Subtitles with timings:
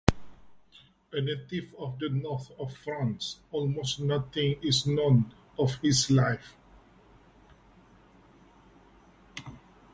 [1.13, 6.55] A native of the north of France, almost nothing is known of his life.